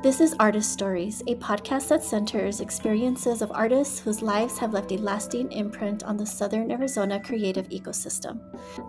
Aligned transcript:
This 0.00 0.20
is 0.20 0.36
Artist 0.38 0.72
Stories, 0.72 1.22
a 1.26 1.34
podcast 1.34 1.88
that 1.88 2.04
centers 2.04 2.60
experiences 2.60 3.42
of 3.42 3.50
artists 3.50 3.98
whose 3.98 4.22
lives 4.22 4.56
have 4.58 4.72
left 4.72 4.92
a 4.92 4.96
lasting 4.96 5.50
imprint 5.50 6.04
on 6.04 6.16
the 6.16 6.24
Southern 6.24 6.70
Arizona 6.70 7.18
creative 7.18 7.68
ecosystem. 7.70 8.38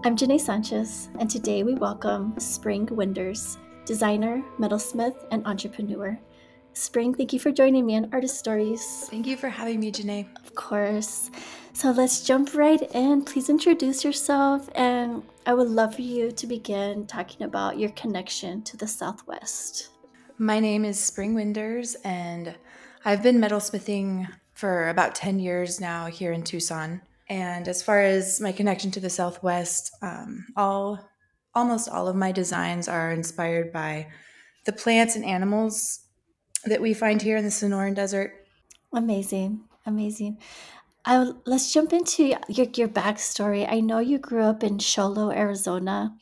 I'm 0.05 0.15
Janae 0.15 0.39
Sanchez, 0.39 1.09
and 1.17 1.27
today 1.27 1.63
we 1.63 1.73
welcome 1.73 2.39
Spring 2.39 2.85
Winders, 2.91 3.57
designer, 3.85 4.43
metalsmith, 4.59 5.15
and 5.31 5.43
entrepreneur. 5.47 6.15
Spring, 6.73 7.15
thank 7.15 7.33
you 7.33 7.39
for 7.39 7.51
joining 7.51 7.87
me 7.87 7.95
on 7.95 8.13
Artist 8.13 8.37
Stories. 8.37 9.07
Thank 9.09 9.25
you 9.25 9.35
for 9.35 9.49
having 9.49 9.79
me, 9.79 9.91
Janae. 9.91 10.27
Of 10.45 10.53
course. 10.53 11.31
So 11.73 11.89
let's 11.89 12.23
jump 12.23 12.53
right 12.53 12.83
in. 12.93 13.25
Please 13.25 13.49
introduce 13.49 14.03
yourself, 14.05 14.69
and 14.75 15.23
I 15.47 15.55
would 15.55 15.69
love 15.69 15.95
for 15.95 16.03
you 16.03 16.31
to 16.33 16.45
begin 16.45 17.07
talking 17.07 17.47
about 17.47 17.79
your 17.79 17.89
connection 17.93 18.61
to 18.61 18.77
the 18.77 18.87
Southwest. 18.87 19.89
My 20.41 20.61
name 20.61 20.85
is 20.85 20.97
Spring 20.97 21.33
Winders, 21.33 21.95
and 22.05 22.55
I've 23.03 23.21
been 23.21 23.41
metalsmithing 23.41 24.25
for 24.53 24.87
about 24.87 25.13
10 25.13 25.37
years 25.37 25.81
now 25.81 26.05
here 26.05 26.31
in 26.31 26.43
Tucson. 26.43 27.01
And 27.27 27.67
as 27.67 27.83
far 27.83 27.99
as 27.99 28.39
my 28.39 28.53
connection 28.53 28.89
to 28.91 29.01
the 29.01 29.09
Southwest, 29.09 29.91
um, 30.01 30.45
all 30.55 31.09
almost 31.53 31.89
all 31.89 32.07
of 32.07 32.15
my 32.15 32.31
designs 32.31 32.87
are 32.87 33.11
inspired 33.11 33.73
by 33.73 34.07
the 34.65 34.71
plants 34.71 35.17
and 35.17 35.25
animals 35.25 36.05
that 36.63 36.81
we 36.81 36.93
find 36.93 37.21
here 37.21 37.35
in 37.35 37.43
the 37.43 37.49
Sonoran 37.49 37.93
Desert. 37.93 38.31
Amazing, 38.93 39.65
amazing. 39.85 40.37
I, 41.03 41.33
let's 41.45 41.73
jump 41.73 41.91
into 41.91 42.23
your, 42.47 42.67
your 42.75 42.87
backstory. 42.87 43.69
I 43.69 43.81
know 43.81 43.99
you 43.99 44.17
grew 44.17 44.43
up 44.43 44.63
in 44.63 44.79
Show 44.79 45.07
Low, 45.07 45.31
Arizona, 45.31 46.15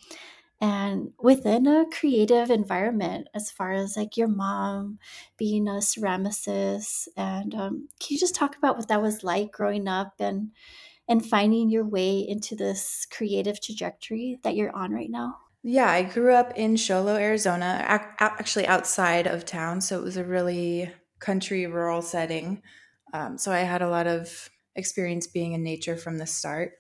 and 0.60 1.12
within 1.20 1.68
a 1.68 1.86
creative 1.92 2.50
environment 2.50 3.28
as 3.34 3.52
far 3.52 3.74
as 3.74 3.96
like 3.96 4.18
your 4.18 4.28
mom 4.28 4.98
being 5.38 5.68
a 5.68 5.74
ceramicist 5.74 7.08
and 7.16 7.54
um, 7.54 7.88
can 8.00 8.16
you 8.16 8.20
just 8.20 8.36
talk 8.36 8.58
about 8.58 8.76
what 8.76 8.88
that 8.88 9.02
was 9.02 9.24
like 9.24 9.52
growing 9.52 9.88
up 9.88 10.14
and 10.20 10.52
and 11.08 11.26
finding 11.26 11.70
your 11.70 11.86
way 11.86 12.20
into 12.20 12.56
this 12.56 13.08
creative 13.10 13.62
trajectory 13.62 14.40
that 14.44 14.56
you're 14.56 14.76
on 14.76 14.92
right 14.92 15.12
now? 15.12 15.38
Yeah 15.64 15.90
i 15.90 16.04
grew 16.04 16.34
up 16.34 16.54
in 16.56 16.76
show 16.76 17.02
low 17.02 17.16
arizona 17.16 17.84
actually 18.20 18.68
outside 18.68 19.28
of 19.28 19.46
town 19.46 19.82
so 19.82 19.98
it 19.98 20.04
was 20.04 20.18
a 20.18 20.24
really 20.24 20.92
country 21.20 21.66
rural 21.66 22.02
setting. 22.02 22.62
Um, 23.14 23.38
so 23.38 23.52
i 23.52 23.60
had 23.60 23.82
a 23.82 23.90
lot 23.90 24.08
of 24.08 24.50
experience 24.76 25.28
being 25.28 25.54
in 25.54 25.64
nature 25.64 25.98
from 25.98 26.20
the 26.20 26.28
start. 26.28 26.74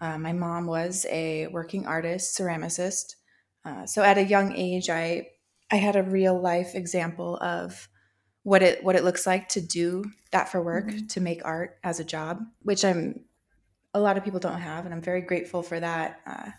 Uh, 0.00 0.18
my 0.18 0.32
mom 0.32 0.66
was 0.66 1.06
a 1.10 1.48
working 1.48 1.86
artist 1.86 2.38
ceramicist 2.38 3.14
uh, 3.68 3.86
so 3.86 4.02
at 4.02 4.18
a 4.18 4.24
young 4.24 4.54
age, 4.54 4.88
I 4.88 5.28
I 5.70 5.76
had 5.76 5.96
a 5.96 6.02
real 6.02 6.40
life 6.40 6.74
example 6.74 7.36
of 7.36 7.88
what 8.42 8.62
it 8.62 8.82
what 8.82 8.96
it 8.96 9.04
looks 9.04 9.26
like 9.26 9.48
to 9.50 9.60
do 9.60 10.04
that 10.32 10.48
for 10.48 10.62
work, 10.62 10.86
mm-hmm. 10.86 11.06
to 11.06 11.20
make 11.20 11.44
art 11.44 11.78
as 11.84 12.00
a 12.00 12.04
job, 12.04 12.40
which 12.62 12.84
I'm 12.84 13.20
a 13.92 14.00
lot 14.00 14.16
of 14.16 14.24
people 14.24 14.40
don't 14.40 14.60
have, 14.60 14.84
and 14.84 14.94
I'm 14.94 15.02
very 15.02 15.20
grateful 15.20 15.62
for 15.62 15.78
that 15.80 16.20
uh, 16.26 16.50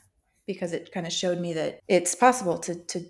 because 0.46 0.74
it 0.74 0.92
kind 0.92 1.08
of 1.08 1.14
showed 1.14 1.40
me 1.40 1.54
that 1.54 1.80
it's 1.88 2.14
possible 2.14 2.60
to 2.60 2.76
to 2.76 3.06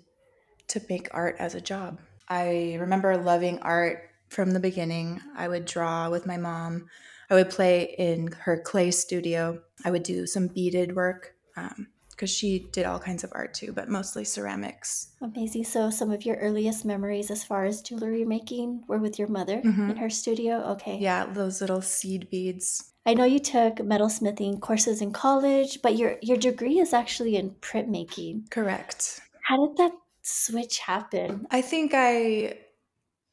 to 0.68 0.80
make 0.88 1.08
art 1.12 1.36
as 1.38 1.54
a 1.54 1.60
job. 1.60 2.00
I 2.28 2.78
remember 2.80 3.16
loving 3.18 3.58
art 3.58 4.08
from 4.28 4.52
the 4.52 4.60
beginning. 4.60 5.20
I 5.36 5.48
would 5.48 5.64
draw 5.66 6.08
with 6.08 6.26
my 6.26 6.38
mom. 6.38 6.86
I 7.28 7.34
would 7.34 7.50
play 7.50 7.94
in 7.98 8.32
her 8.32 8.60
clay 8.60 8.92
studio. 8.92 9.60
I 9.84 9.90
would 9.90 10.04
do 10.04 10.26
some 10.26 10.46
beaded 10.46 10.96
work. 10.96 11.34
Um, 11.56 11.88
because 12.20 12.30
she 12.30 12.68
did 12.70 12.84
all 12.84 12.98
kinds 12.98 13.24
of 13.24 13.32
art 13.34 13.54
too, 13.54 13.72
but 13.72 13.88
mostly 13.88 14.24
ceramics. 14.24 15.12
Amazing. 15.22 15.64
So, 15.64 15.88
some 15.88 16.10
of 16.10 16.26
your 16.26 16.36
earliest 16.36 16.84
memories 16.84 17.30
as 17.30 17.42
far 17.42 17.64
as 17.64 17.80
jewelry 17.80 18.26
making 18.26 18.84
were 18.86 18.98
with 18.98 19.18
your 19.18 19.28
mother 19.28 19.62
mm-hmm. 19.62 19.92
in 19.92 19.96
her 19.96 20.10
studio? 20.10 20.56
Okay. 20.72 20.98
Yeah, 20.98 21.24
those 21.24 21.62
little 21.62 21.80
seed 21.80 22.28
beads. 22.28 22.92
I 23.06 23.14
know 23.14 23.24
you 23.24 23.38
took 23.38 23.76
metalsmithing 23.76 24.60
courses 24.60 25.00
in 25.00 25.12
college, 25.12 25.80
but 25.82 25.96
your, 25.96 26.16
your 26.20 26.36
degree 26.36 26.78
is 26.78 26.92
actually 26.92 27.36
in 27.36 27.52
printmaking. 27.62 28.50
Correct. 28.50 29.20
How 29.44 29.66
did 29.66 29.78
that 29.78 29.92
switch 30.20 30.80
happen? 30.80 31.46
I 31.50 31.62
think 31.62 31.92
I 31.94 32.58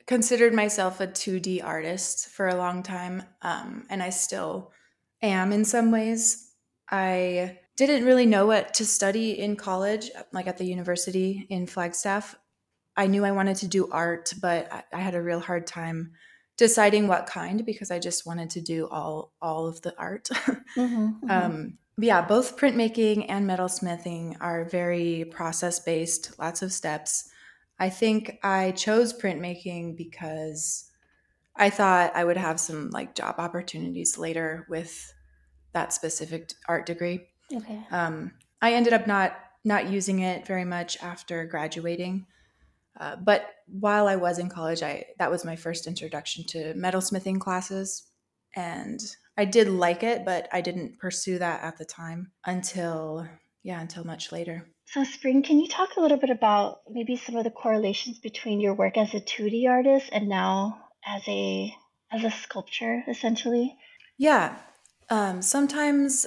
considered 0.05 0.53
myself 0.53 1.01
a 1.01 1.07
2D 1.07 1.61
artist 1.61 2.29
for 2.29 2.47
a 2.47 2.55
long 2.55 2.83
time, 2.83 3.23
um, 3.41 3.85
and 3.89 4.01
I 4.01 4.11
still 4.11 4.71
am 5.21 5.51
in 5.51 5.65
some 5.65 5.91
ways. 5.91 6.53
I 6.89 7.59
didn't 7.77 8.05
really 8.05 8.25
know 8.25 8.47
what 8.47 8.73
to 8.75 8.85
study 8.85 9.39
in 9.39 9.55
college, 9.55 10.09
like 10.33 10.47
at 10.47 10.57
the 10.57 10.65
university 10.65 11.45
in 11.49 11.67
Flagstaff. 11.67 12.35
I 12.97 13.05
knew 13.05 13.23
I 13.23 13.31
wanted 13.31 13.57
to 13.57 13.67
do 13.67 13.87
art, 13.91 14.33
but 14.41 14.85
I, 14.91 14.99
had 14.99 15.13
a 15.13 15.21
real 15.21 15.39
hard 15.39 15.67
time 15.67 16.13
deciding 16.57 17.07
what 17.07 17.27
kind 17.27 17.63
because 17.63 17.91
I 17.91 17.99
just 17.99 18.25
wanted 18.25 18.49
to 18.51 18.61
do 18.61 18.87
all 18.87 19.31
all 19.39 19.67
of 19.67 19.81
the 19.83 19.95
art. 19.97 20.29
mm-hmm, 20.33 20.83
mm-hmm. 20.83 21.29
Um, 21.29 21.77
yeah, 21.99 22.21
both 22.21 22.57
printmaking 22.57 23.25
and 23.29 23.47
metalsmithing 23.47 24.37
are 24.41 24.65
very 24.65 25.25
process 25.31 25.79
based, 25.79 26.37
lots 26.39 26.63
of 26.63 26.73
steps. 26.73 27.29
I 27.79 27.89
think 27.89 28.39
I 28.41 28.71
chose 28.71 29.13
printmaking 29.13 29.97
because 29.97 30.89
I 31.55 31.69
thought 31.69 32.15
I 32.15 32.23
would 32.23 32.37
have 32.37 32.59
some 32.59 32.89
like 32.89 33.13
job 33.13 33.35
opportunities 33.37 34.17
later 34.17 34.65
with 34.67 35.13
that 35.73 35.93
specific 35.93 36.53
art 36.67 36.87
degree. 36.87 37.27
Okay. 37.53 37.85
Um, 37.91 38.31
I 38.61 38.73
ended 38.73 38.93
up 38.93 39.07
not 39.07 39.37
not 39.63 39.89
using 39.89 40.19
it 40.19 40.47
very 40.47 40.65
much 40.65 40.97
after 41.01 41.45
graduating. 41.45 42.25
Uh, 42.99 43.15
but 43.17 43.49
while 43.67 44.07
I 44.07 44.15
was 44.15 44.39
in 44.39 44.49
college, 44.49 44.81
I 44.81 45.05
that 45.19 45.29
was 45.29 45.45
my 45.45 45.55
first 45.55 45.87
introduction 45.87 46.45
to 46.47 46.73
metalsmithing 46.73 47.39
classes, 47.39 48.03
and 48.55 48.99
I 49.37 49.45
did 49.45 49.69
like 49.69 50.03
it, 50.03 50.25
but 50.25 50.47
I 50.51 50.61
didn't 50.61 50.97
pursue 50.99 51.37
that 51.39 51.61
at 51.63 51.77
the 51.77 51.85
time 51.85 52.31
until 52.45 53.27
yeah, 53.63 53.79
until 53.79 54.03
much 54.03 54.31
later. 54.31 54.65
So, 54.85 55.03
Spring, 55.03 55.43
can 55.43 55.59
you 55.59 55.67
talk 55.67 55.97
a 55.97 55.99
little 55.99 56.17
bit 56.17 56.29
about 56.29 56.79
maybe 56.89 57.17
some 57.17 57.35
of 57.35 57.43
the 57.43 57.51
correlations 57.51 58.19
between 58.19 58.61
your 58.61 58.73
work 58.73 58.97
as 58.97 59.13
a 59.13 59.19
2D 59.19 59.67
artist 59.69 60.09
and 60.11 60.29
now 60.29 60.79
as 61.05 61.21
a 61.27 61.75
as 62.11 62.23
a 62.23 62.31
sculptor, 62.31 63.03
essentially? 63.07 63.75
Yeah. 64.17 64.55
Um, 65.09 65.41
sometimes 65.41 66.25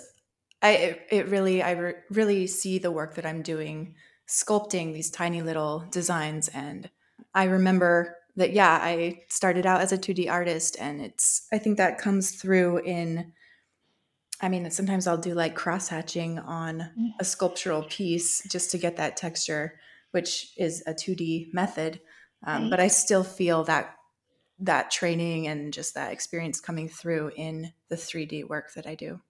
I 0.62 0.70
it, 0.70 1.06
it 1.10 1.28
really 1.28 1.62
I 1.62 1.72
re- 1.72 1.94
really 2.10 2.46
see 2.46 2.78
the 2.78 2.90
work 2.90 3.14
that 3.14 3.26
I'm 3.26 3.42
doing 3.42 3.94
sculpting 4.28 4.92
these 4.92 5.10
tiny 5.10 5.42
little 5.42 5.84
designs 5.90 6.48
and 6.48 6.88
I 7.34 7.44
remember 7.44 8.16
that 8.36 8.52
yeah, 8.52 8.78
I 8.80 9.22
started 9.28 9.66
out 9.66 9.80
as 9.80 9.92
a 9.92 9.98
2D 9.98 10.30
artist 10.30 10.76
and 10.80 11.00
it's 11.00 11.46
I 11.52 11.58
think 11.58 11.76
that 11.76 11.98
comes 11.98 12.32
through 12.32 12.78
in 12.78 13.32
I 14.42 14.48
mean, 14.48 14.70
sometimes 14.70 15.06
I'll 15.06 15.18
do 15.18 15.34
like 15.34 15.54
cross 15.54 15.88
hatching 15.88 16.38
on 16.38 16.90
mm. 16.98 17.10
a 17.20 17.24
sculptural 17.24 17.82
piece 17.82 18.42
just 18.48 18.70
to 18.70 18.78
get 18.78 18.96
that 18.96 19.16
texture, 19.16 19.78
which 20.12 20.52
is 20.56 20.82
a 20.86 20.94
2D 20.94 21.52
method. 21.52 22.00
Um, 22.46 22.62
right. 22.62 22.70
But 22.70 22.80
I 22.80 22.88
still 22.88 23.22
feel 23.22 23.64
that 23.64 23.96
that 24.60 24.90
training 24.90 25.46
and 25.46 25.72
just 25.72 25.94
that 25.94 26.12
experience 26.12 26.60
coming 26.60 26.88
through 26.88 27.32
in 27.36 27.72
the 27.88 27.96
3D 27.96 28.48
work 28.48 28.72
that 28.74 28.86
I 28.86 28.94
do. 28.94 29.20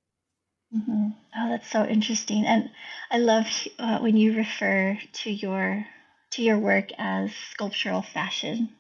Mm-hmm. 0.74 1.08
Oh, 1.36 1.48
that's 1.50 1.70
so 1.70 1.84
interesting. 1.86 2.44
And 2.44 2.70
I 3.10 3.18
love 3.18 3.46
uh, 3.78 3.98
when 4.00 4.16
you 4.16 4.36
refer 4.36 4.98
to 5.22 5.30
your 5.30 5.86
to 6.32 6.42
your 6.42 6.58
work 6.58 6.90
as 6.98 7.32
sculptural 7.52 8.02
fashion. 8.02 8.70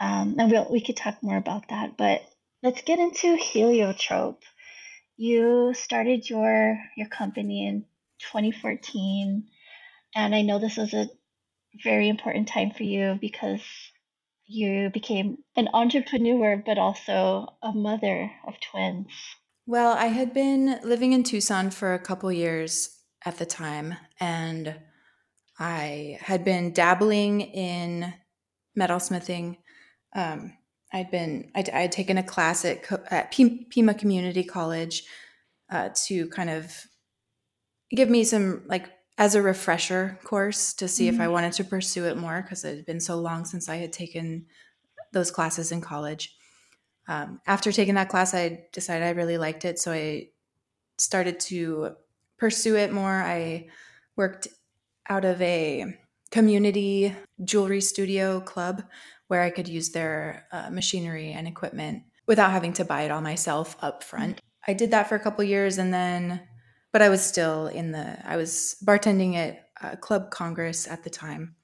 Um, 0.00 0.36
and 0.38 0.50
we'll, 0.50 0.70
we 0.70 0.80
could 0.82 0.96
talk 0.96 1.22
more 1.22 1.36
about 1.38 1.68
that. 1.68 1.96
But 1.96 2.22
let's 2.62 2.82
get 2.82 2.98
into 3.00 3.36
Heliotrope. 3.36 4.42
You 5.16 5.74
started 5.74 6.28
your 6.30 6.80
your 6.96 7.08
company 7.08 7.66
in 7.68 7.86
2014, 8.20 9.48
and 10.16 10.34
I 10.34 10.42
know 10.42 10.58
this 10.58 10.76
was 10.78 10.94
a 10.94 11.10
very 11.84 12.08
important 12.08 12.48
time 12.48 12.72
for 12.72 12.84
you 12.84 13.18
because 13.20 13.62
you 14.46 14.90
became 14.90 15.38
an 15.56 15.68
entrepreneur, 15.74 16.56
but 16.56 16.78
also 16.78 17.48
a 17.62 17.72
mother 17.72 18.32
of 18.46 18.60
twins. 18.60 19.12
Well, 19.68 19.92
I 19.92 20.06
had 20.06 20.32
been 20.32 20.80
living 20.82 21.12
in 21.12 21.24
Tucson 21.24 21.68
for 21.68 21.92
a 21.92 21.98
couple 21.98 22.32
years 22.32 22.88
at 23.26 23.36
the 23.36 23.44
time, 23.44 23.96
and 24.18 24.74
I 25.58 26.16
had 26.22 26.42
been 26.42 26.72
dabbling 26.72 27.42
in 27.42 28.14
metalsmithing. 28.80 29.58
Um, 30.16 30.54
I'd 30.90 31.10
been 31.10 31.50
I'd, 31.54 31.68
I'd, 31.68 31.92
taken 31.92 32.16
a 32.16 32.22
class 32.22 32.64
at, 32.64 32.90
at 33.10 33.30
Pima 33.30 33.92
Community 33.92 34.42
College 34.42 35.04
uh, 35.70 35.90
to 36.06 36.30
kind 36.30 36.48
of 36.48 36.86
give 37.90 38.08
me 38.08 38.24
some 38.24 38.62
like 38.68 38.88
as 39.18 39.34
a 39.34 39.42
refresher 39.42 40.18
course 40.24 40.72
to 40.76 40.88
see 40.88 41.08
if 41.08 41.16
I 41.16 41.24
mm-hmm. 41.24 41.32
wanted 41.32 41.52
to 41.52 41.64
pursue 41.64 42.06
it 42.06 42.16
more 42.16 42.40
because 42.40 42.64
it 42.64 42.74
had 42.74 42.86
been 42.86 43.00
so 43.00 43.16
long 43.16 43.44
since 43.44 43.68
I 43.68 43.76
had 43.76 43.92
taken 43.92 44.46
those 45.12 45.30
classes 45.30 45.72
in 45.72 45.82
college 45.82 46.37
um, 47.08 47.40
after 47.46 47.72
taking 47.72 47.94
that 47.94 48.10
class, 48.10 48.34
I 48.34 48.66
decided 48.72 49.06
I 49.06 49.10
really 49.10 49.38
liked 49.38 49.64
it. 49.64 49.78
So 49.78 49.92
I 49.92 50.28
started 50.98 51.40
to 51.40 51.96
pursue 52.38 52.76
it 52.76 52.92
more. 52.92 53.10
I 53.10 53.68
worked 54.16 54.48
out 55.08 55.24
of 55.24 55.40
a 55.40 55.96
community 56.30 57.16
jewelry 57.42 57.80
studio 57.80 58.40
club 58.40 58.82
where 59.28 59.42
I 59.42 59.50
could 59.50 59.68
use 59.68 59.90
their 59.90 60.46
uh, 60.52 60.68
machinery 60.70 61.32
and 61.32 61.48
equipment 61.48 62.02
without 62.26 62.50
having 62.50 62.74
to 62.74 62.84
buy 62.84 63.02
it 63.02 63.10
all 63.10 63.22
myself 63.22 63.76
up 63.80 64.04
front. 64.04 64.40
I 64.66 64.74
did 64.74 64.90
that 64.90 65.08
for 65.08 65.14
a 65.14 65.20
couple 65.20 65.42
years 65.44 65.78
and 65.78 65.92
then, 65.92 66.42
but 66.92 67.00
I 67.00 67.08
was 67.08 67.24
still 67.24 67.68
in 67.68 67.92
the, 67.92 68.18
I 68.28 68.36
was 68.36 68.76
bartending 68.84 69.34
at 69.36 69.70
uh, 69.80 69.96
Club 69.96 70.30
Congress 70.30 70.86
at 70.86 71.04
the 71.04 71.10
time 71.10 71.56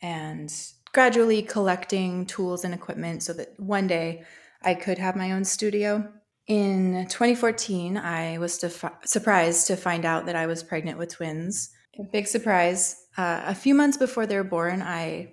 and 0.00 0.52
gradually 0.92 1.42
collecting 1.42 2.26
tools 2.26 2.64
and 2.64 2.72
equipment 2.72 3.22
so 3.22 3.32
that 3.32 3.58
one 3.58 3.86
day 3.88 4.24
I 4.62 4.74
could 4.74 4.98
have 4.98 5.16
my 5.16 5.32
own 5.32 5.44
studio. 5.44 6.12
In 6.46 7.06
2014, 7.08 7.96
I 7.96 8.38
was 8.38 8.58
defi- 8.58 8.88
surprised 9.04 9.66
to 9.68 9.76
find 9.76 10.04
out 10.04 10.26
that 10.26 10.36
I 10.36 10.46
was 10.46 10.62
pregnant 10.62 10.98
with 10.98 11.14
twins. 11.14 11.70
A 11.98 12.02
big 12.02 12.26
surprise. 12.26 13.06
Uh, 13.16 13.42
a 13.44 13.54
few 13.54 13.74
months 13.74 13.96
before 13.96 14.26
they 14.26 14.36
were 14.36 14.44
born, 14.44 14.82
I 14.82 15.32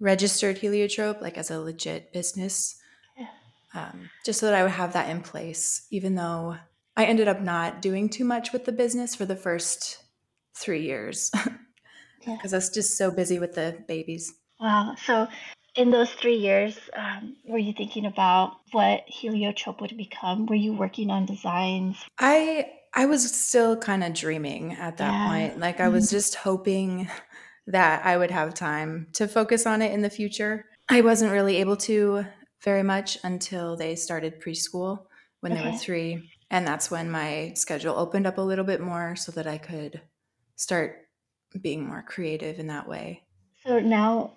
registered 0.00 0.58
Heliotrope 0.58 1.20
like 1.20 1.38
as 1.38 1.50
a 1.50 1.60
legit 1.60 2.12
business, 2.12 2.76
um, 3.74 4.10
just 4.24 4.40
so 4.40 4.46
that 4.46 4.54
I 4.54 4.62
would 4.62 4.72
have 4.72 4.92
that 4.94 5.10
in 5.10 5.20
place. 5.20 5.86
Even 5.90 6.14
though 6.14 6.56
I 6.96 7.04
ended 7.04 7.28
up 7.28 7.40
not 7.40 7.82
doing 7.82 8.08
too 8.08 8.24
much 8.24 8.52
with 8.52 8.64
the 8.64 8.72
business 8.72 9.14
for 9.14 9.24
the 9.24 9.36
first 9.36 9.98
three 10.56 10.82
years, 10.82 11.30
because 11.30 11.52
yeah. 12.26 12.38
I 12.52 12.56
was 12.56 12.70
just 12.70 12.96
so 12.96 13.10
busy 13.10 13.38
with 13.38 13.54
the 13.54 13.78
babies. 13.86 14.32
Wow. 14.58 14.94
So, 15.04 15.28
in 15.76 15.90
those 15.90 16.10
three 16.12 16.36
years, 16.36 16.78
um, 16.94 17.36
were 17.44 17.58
you 17.58 17.72
thinking 17.72 18.06
about 18.06 18.56
what 18.72 19.02
Heliotrope 19.06 19.80
would 19.80 19.96
become? 19.96 20.46
Were 20.46 20.54
you 20.54 20.72
working 20.72 21.10
on 21.10 21.26
designs? 21.26 21.96
I 22.18 22.70
I 22.94 23.06
was 23.06 23.30
still 23.30 23.76
kind 23.76 24.02
of 24.02 24.14
dreaming 24.14 24.72
at 24.72 24.96
that 24.96 25.12
yeah. 25.12 25.28
point. 25.28 25.58
Like 25.58 25.80
I 25.80 25.88
was 25.88 26.06
mm-hmm. 26.06 26.16
just 26.16 26.34
hoping 26.36 27.10
that 27.66 28.06
I 28.06 28.16
would 28.16 28.30
have 28.30 28.54
time 28.54 29.08
to 29.14 29.28
focus 29.28 29.66
on 29.66 29.82
it 29.82 29.92
in 29.92 30.00
the 30.00 30.10
future. 30.10 30.64
I 30.88 31.02
wasn't 31.02 31.32
really 31.32 31.56
able 31.56 31.76
to 31.78 32.24
very 32.62 32.82
much 32.82 33.18
until 33.22 33.76
they 33.76 33.96
started 33.96 34.40
preschool 34.40 35.04
when 35.40 35.52
okay. 35.52 35.62
they 35.62 35.70
were 35.70 35.76
three. 35.76 36.30
And 36.50 36.66
that's 36.66 36.90
when 36.90 37.10
my 37.10 37.52
schedule 37.54 37.98
opened 37.98 38.26
up 38.26 38.38
a 38.38 38.42
little 38.42 38.64
bit 38.64 38.80
more 38.80 39.16
so 39.16 39.32
that 39.32 39.46
I 39.46 39.58
could 39.58 40.00
start 40.54 41.08
being 41.60 41.86
more 41.86 42.02
creative 42.02 42.58
in 42.58 42.68
that 42.68 42.88
way. 42.88 43.24
So 43.66 43.80
now 43.80 44.34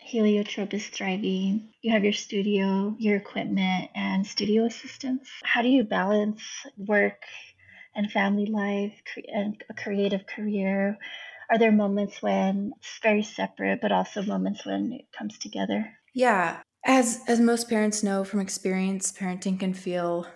Heliotrope 0.00 0.74
is 0.74 0.86
thriving. 0.88 1.72
You 1.82 1.92
have 1.92 2.04
your 2.04 2.12
studio, 2.12 2.96
your 2.98 3.16
equipment, 3.16 3.90
and 3.94 4.26
studio 4.26 4.64
assistants. 4.64 5.30
How 5.44 5.62
do 5.62 5.68
you 5.68 5.84
balance 5.84 6.42
work 6.76 7.22
and 7.94 8.10
family 8.10 8.46
life 8.46 9.00
and 9.32 9.62
a 9.68 9.74
creative 9.74 10.26
career? 10.26 10.98
Are 11.50 11.58
there 11.58 11.72
moments 11.72 12.22
when 12.22 12.72
it's 12.78 12.98
very 13.02 13.22
separate, 13.22 13.80
but 13.80 13.92
also 13.92 14.22
moments 14.22 14.64
when 14.64 14.92
it 14.92 15.06
comes 15.16 15.38
together? 15.38 15.92
Yeah. 16.14 16.60
As 16.84 17.20
as 17.28 17.40
most 17.40 17.68
parents 17.68 18.02
know 18.02 18.24
from 18.24 18.40
experience, 18.40 19.12
parenting 19.12 19.60
can 19.60 19.74
feel 19.74 20.26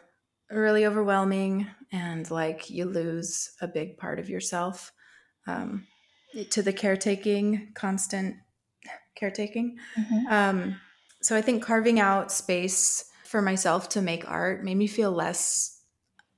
really 0.50 0.84
overwhelming 0.86 1.66
and 1.90 2.30
like 2.30 2.68
you 2.70 2.84
lose 2.84 3.50
a 3.60 3.66
big 3.66 3.96
part 3.96 4.18
of 4.18 4.28
yourself 4.28 4.92
um, 5.46 5.86
to 6.50 6.62
the 6.62 6.72
caretaking, 6.72 7.72
constant 7.74 8.36
caretaking. 9.14 9.78
Mm-hmm. 9.98 10.26
Um, 10.28 10.80
so 11.22 11.36
I 11.36 11.40
think 11.40 11.62
carving 11.62 12.00
out 12.00 12.30
space 12.30 13.06
for 13.24 13.40
myself 13.40 13.88
to 13.90 14.02
make 14.02 14.28
art 14.30 14.62
made 14.64 14.76
me 14.76 14.86
feel 14.86 15.10
less 15.10 15.80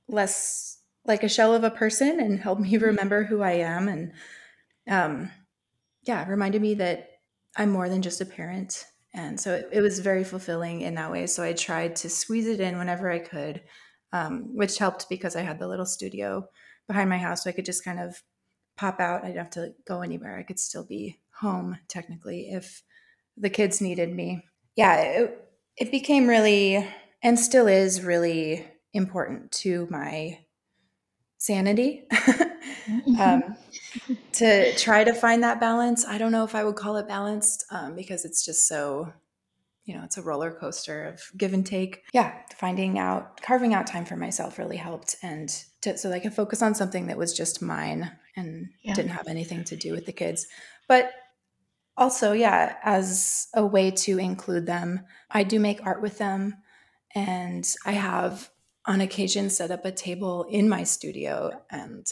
less 0.08 0.78
like 1.04 1.22
a 1.22 1.28
shell 1.28 1.54
of 1.54 1.64
a 1.64 1.70
person 1.70 2.20
and 2.20 2.40
helped 2.40 2.62
me 2.62 2.76
remember 2.78 3.24
who 3.24 3.42
I 3.42 3.52
am 3.52 3.88
and 3.88 4.12
um, 4.88 5.30
yeah, 6.04 6.26
reminded 6.28 6.62
me 6.62 6.74
that 6.74 7.10
I'm 7.56 7.70
more 7.70 7.88
than 7.88 8.02
just 8.02 8.20
a 8.20 8.26
parent. 8.26 8.84
And 9.12 9.40
so 9.40 9.54
it, 9.54 9.68
it, 9.72 9.80
was 9.80 9.98
very 9.98 10.24
fulfilling 10.24 10.82
in 10.82 10.94
that 10.94 11.10
way. 11.10 11.26
So 11.26 11.42
I 11.42 11.54
tried 11.54 11.96
to 11.96 12.08
squeeze 12.08 12.46
it 12.46 12.60
in 12.60 12.78
whenever 12.78 13.10
I 13.10 13.18
could, 13.18 13.62
um, 14.12 14.54
which 14.54 14.78
helped 14.78 15.08
because 15.08 15.34
I 15.34 15.42
had 15.42 15.58
the 15.58 15.66
little 15.66 15.86
studio 15.86 16.48
behind 16.86 17.10
my 17.10 17.18
house. 17.18 17.44
So 17.44 17.50
I 17.50 17.52
could 17.52 17.64
just 17.64 17.84
kind 17.84 17.98
of 17.98 18.22
pop 18.76 19.00
out. 19.00 19.24
I 19.24 19.28
didn't 19.28 19.38
have 19.38 19.50
to 19.50 19.74
go 19.86 20.02
anywhere. 20.02 20.38
I 20.38 20.42
could 20.42 20.60
still 20.60 20.84
be 20.84 21.18
home 21.40 21.78
technically 21.88 22.48
if 22.50 22.82
the 23.36 23.50
kids 23.50 23.80
needed 23.80 24.14
me. 24.14 24.44
Yeah, 24.76 24.96
it, 24.96 25.48
it 25.76 25.90
became 25.90 26.26
really 26.26 26.86
and 27.22 27.38
still 27.38 27.66
is 27.66 28.02
really 28.02 28.66
important 28.92 29.52
to 29.52 29.86
my 29.90 30.38
sanity. 31.38 32.04
Um, 33.18 33.56
to 34.32 34.74
try 34.76 35.04
to 35.04 35.12
find 35.12 35.42
that 35.42 35.60
balance. 35.60 36.06
I 36.06 36.18
don't 36.18 36.32
know 36.32 36.44
if 36.44 36.54
I 36.54 36.64
would 36.64 36.76
call 36.76 36.96
it 36.96 37.08
balanced 37.08 37.64
um, 37.70 37.96
because 37.96 38.24
it's 38.24 38.44
just 38.44 38.68
so, 38.68 39.12
you 39.84 39.96
know, 39.96 40.04
it's 40.04 40.18
a 40.18 40.22
roller 40.22 40.52
coaster 40.52 41.04
of 41.04 41.20
give 41.36 41.52
and 41.52 41.64
take. 41.66 42.02
Yeah, 42.12 42.32
finding 42.56 42.98
out, 42.98 43.40
carving 43.40 43.74
out 43.74 43.86
time 43.86 44.04
for 44.04 44.16
myself 44.16 44.58
really 44.58 44.76
helped, 44.76 45.16
and 45.22 45.48
to, 45.82 45.96
so 45.96 46.12
I 46.12 46.20
could 46.20 46.34
focus 46.34 46.62
on 46.62 46.74
something 46.74 47.06
that 47.06 47.18
was 47.18 47.36
just 47.36 47.62
mine 47.62 48.10
and 48.36 48.68
yeah. 48.82 48.94
didn't 48.94 49.10
have 49.10 49.28
anything 49.28 49.64
to 49.64 49.76
do 49.76 49.92
with 49.92 50.06
the 50.06 50.12
kids. 50.12 50.46
But 50.88 51.12
also, 51.96 52.32
yeah, 52.32 52.76
as 52.82 53.48
a 53.54 53.64
way 53.64 53.90
to 53.90 54.18
include 54.18 54.66
them, 54.66 55.06
I 55.30 55.44
do 55.44 55.58
make 55.58 55.84
art 55.84 56.02
with 56.02 56.18
them, 56.18 56.56
and 57.14 57.66
I 57.84 57.92
have 57.92 58.50
on 58.86 59.00
occasion 59.00 59.50
set 59.50 59.70
up 59.70 59.84
a 59.84 59.92
table 59.92 60.46
in 60.50 60.68
my 60.68 60.84
studio 60.84 61.62
and 61.70 62.06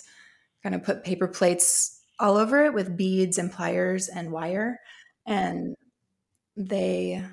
kind 0.62 0.74
of 0.74 0.82
put 0.82 1.04
paper 1.04 1.28
plates 1.28 2.00
all 2.18 2.36
over 2.36 2.64
it 2.64 2.74
with 2.74 2.96
beads 2.96 3.38
and 3.38 3.52
pliers 3.52 4.08
and 4.08 4.32
wire 4.32 4.80
and 5.26 5.76
they 6.56 7.24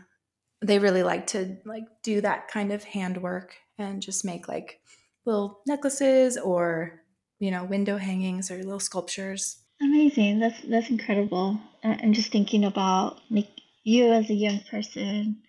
they 0.62 0.80
really 0.80 1.03
like 1.03 1.27
to 1.27 1.57
like 1.65 1.86
do 2.03 2.21
that 2.21 2.48
kind 2.48 2.71
of 2.71 2.83
handwork 2.83 3.56
and 3.77 4.01
just 4.01 4.25
make 4.25 4.48
like 4.48 4.80
little 5.25 5.62
necklaces 5.68 6.38
or 6.38 7.01
you 7.39 7.51
know 7.51 7.63
window 7.63 7.98
hangings 7.98 8.51
or 8.51 8.57
little 8.57 8.80
sculptures 8.80 9.60
amazing. 9.81 10.39
That's 10.39 10.61
that's 10.61 10.89
incredible. 10.89 11.59
I'm 11.83 12.13
just 12.13 12.31
thinking 12.31 12.63
about 12.65 13.19
like 13.29 13.49
you 13.83 14.11
as 14.11 14.29
a 14.29 14.33
young 14.33 14.59
person 14.69 15.41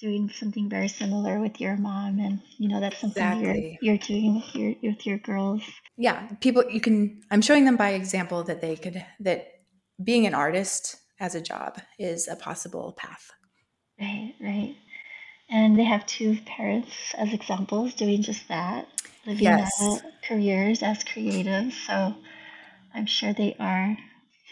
doing 0.00 0.28
something 0.28 0.68
very 0.68 0.88
similar 0.88 1.40
with 1.40 1.60
your 1.60 1.76
mom 1.76 2.18
and 2.18 2.40
you 2.58 2.68
know 2.68 2.80
that's 2.80 2.98
something 2.98 3.22
exactly. 3.22 3.78
you're, 3.80 3.94
you're 3.94 3.98
doing 3.98 4.34
with 4.36 4.54
your 4.54 4.74
with 4.82 5.06
your 5.06 5.18
girls. 5.18 5.62
Yeah. 5.96 6.28
People 6.40 6.64
you 6.70 6.80
can 6.80 7.22
i'm 7.30 7.42
showing 7.42 7.64
them 7.64 7.76
by 7.76 7.90
example 7.90 8.42
that 8.44 8.60
they 8.60 8.76
could 8.76 9.04
that 9.20 9.46
being 10.02 10.26
an 10.26 10.34
artist 10.34 10.96
as 11.20 11.34
a 11.34 11.40
job 11.40 11.80
is 11.98 12.28
a 12.28 12.36
possible 12.36 12.94
path. 12.96 13.30
Right 14.00 14.34
right. 14.40 14.76
And 15.50 15.78
they 15.78 15.84
have 15.84 16.06
two 16.06 16.38
parents 16.46 16.90
as 17.16 17.32
examples 17.32 17.94
doing 17.94 18.22
just 18.22 18.48
that 18.48 18.88
living 19.26 19.44
yes. 19.44 20.02
careers 20.26 20.82
as 20.82 21.04
creatives 21.04 21.72
so 21.86 22.14
i'm 22.94 23.06
sure 23.06 23.32
they 23.32 23.54
are 23.58 23.96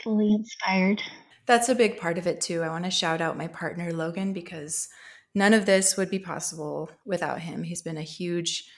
fully 0.03 0.33
inspired 0.33 1.03
that's 1.47 1.69
a 1.69 1.75
big 1.75 1.99
part 1.99 2.19
of 2.19 2.27
it 2.27 2.41
too 2.41 2.63
i 2.63 2.69
want 2.69 2.85
to 2.85 2.91
shout 2.91 3.21
out 3.21 3.37
my 3.37 3.47
partner 3.47 3.93
logan 3.93 4.33
because 4.33 4.89
none 5.35 5.55
of 5.55 5.67
this 5.67 5.97
would 5.97 6.11
be 6.11 6.19
possible 6.19 6.91
without 7.05 7.41
him. 7.41 7.63
He's 7.63 7.83
been 7.83 7.97
a 7.97 8.03
huge 8.03 8.69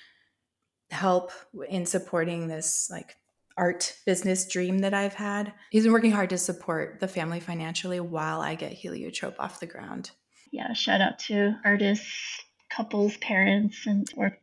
help 0.91 1.33
in 1.69 1.87
supporting 1.87 2.47
this 2.47 2.89
like 2.91 3.17
art 3.57 3.97
business 4.07 4.47
dream 4.49 4.79
that 4.81 4.95
I've 4.95 5.15
had. 5.15 5.53
He's 5.71 5.85
been 5.85 5.93
working 5.93 6.13
hard 6.13 6.31
to 6.31 6.39
support 6.39 7.01
the 7.01 7.09
family 7.09 7.41
financially 7.41 8.01
while 8.01 8.41
I 8.41 8.55
get 8.55 8.73
heliotrope 8.73 9.37
off 9.39 9.61
the 9.61 9.67
ground. 9.67 10.11
Yeah, 10.53 10.73
shout 10.73 11.01
out 11.01 11.19
to 11.21 11.55
artists, 11.65 12.41
couples, 12.71 13.17
parents, 13.17 13.87
and 13.87 14.09
or 14.17 14.39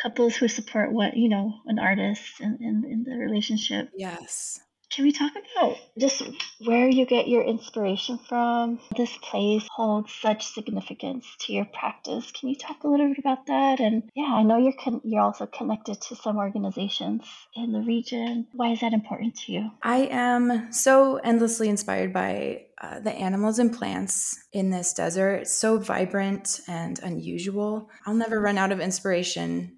couples 0.00 0.36
who 0.36 0.48
support 0.48 0.92
what 0.92 1.16
you 1.16 1.28
know 1.28 1.54
an 1.66 1.78
artist 1.78 2.40
in, 2.40 2.58
in, 2.60 2.84
in 2.90 3.04
the 3.04 3.16
relationship. 3.16 3.90
Yes. 3.96 4.60
Can 4.92 5.04
we 5.04 5.12
talk 5.12 5.32
about 5.32 5.76
just 5.98 6.22
where 6.64 6.88
you 6.88 7.06
get 7.06 7.28
your 7.28 7.42
inspiration 7.42 8.18
from? 8.18 8.78
This 8.96 9.14
place 9.18 9.66
holds 9.70 10.12
such 10.12 10.46
significance 10.46 11.26
to 11.40 11.52
your 11.52 11.64
practice. 11.64 12.30
Can 12.30 12.50
you 12.50 12.56
talk 12.56 12.84
a 12.84 12.88
little 12.88 13.08
bit 13.08 13.18
about 13.18 13.46
that? 13.46 13.80
And 13.80 14.04
yeah, 14.14 14.32
I 14.32 14.44
know 14.44 14.58
you're 14.58 14.72
con- 14.80 15.00
you're 15.04 15.22
also 15.22 15.46
connected 15.46 16.00
to 16.02 16.16
some 16.16 16.36
organizations 16.36 17.22
in 17.54 17.72
the 17.72 17.80
region. 17.80 18.46
Why 18.52 18.70
is 18.70 18.80
that 18.80 18.92
important 18.92 19.36
to 19.40 19.52
you? 19.52 19.70
I 19.82 20.08
am 20.10 20.72
so 20.72 21.16
endlessly 21.16 21.68
inspired 21.68 22.12
by 22.12 22.66
uh, 22.80 23.00
the 23.00 23.12
animals 23.12 23.58
and 23.58 23.76
plants 23.76 24.38
in 24.52 24.70
this 24.70 24.92
desert. 24.92 25.42
It's 25.42 25.58
so 25.58 25.78
vibrant 25.78 26.60
and 26.68 26.98
unusual. 27.00 27.90
I'll 28.06 28.14
never 28.14 28.40
run 28.40 28.56
out 28.56 28.70
of 28.72 28.80
inspiration 28.80 29.75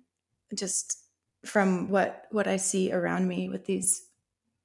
just 0.54 0.98
from 1.44 1.88
what 1.88 2.26
what 2.30 2.48
I 2.48 2.56
see 2.56 2.92
around 2.92 3.28
me 3.28 3.48
with 3.48 3.66
these 3.66 4.06